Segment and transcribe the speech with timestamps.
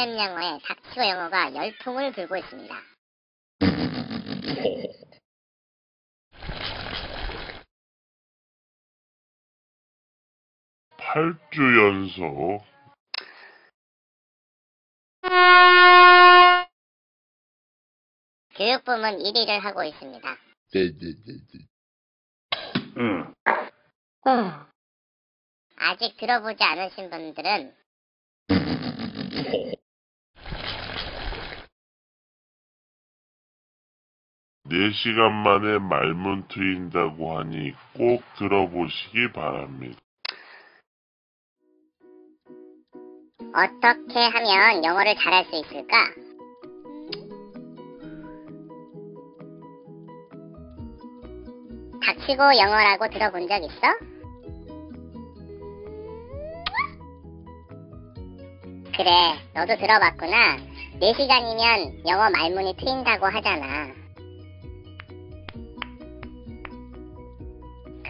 [0.00, 2.74] 쌤 영어의 닥치고 영어가 열풍을 불고 있습니다.
[10.96, 12.64] 팔주 연속
[18.54, 20.36] 교육부문 1위를 하고 있습니다.
[20.72, 21.66] 네네네네.
[22.96, 23.34] 응.
[25.76, 27.76] 아직 들어보지 않으신 분들은
[34.70, 39.98] 네시간 만에 말문 트인다고 하니 꼭 들어보시기 바랍니다.
[43.52, 45.96] 어떻게 하면 영어를 잘할 수 있을까?
[52.04, 53.98] 닥치고 영어라고 들어본 적 있어?
[58.96, 59.10] 그래,
[59.52, 60.58] 너도 들어봤구나.
[61.00, 63.99] 4시간이면 영어 말문이 트인다고 하잖아.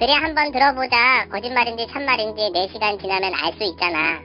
[0.01, 1.29] 그래, 한번 들어보자.
[1.31, 4.19] 거짓말인지 참말인지 4시간 지나면 알 수 있잖아.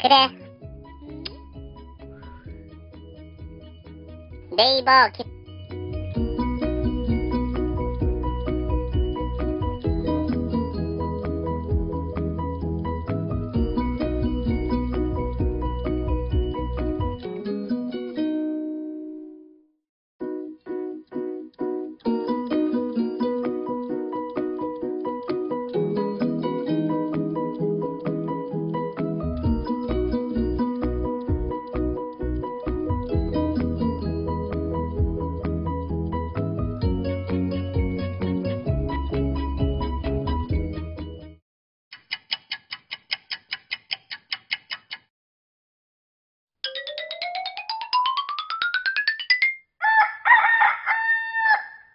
[0.00, 0.28] 그래.
[4.56, 5.35] 네이버 기,